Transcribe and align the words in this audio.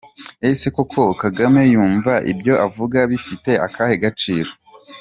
Ese 0.49 0.67
koko 0.75 1.01
Kagame 1.21 1.61
yumva 1.73 2.13
ibyo 2.31 2.53
avuga 2.67 2.99
bifite 3.11 3.51
akahe 3.67 3.95
gaciro? 4.05 4.49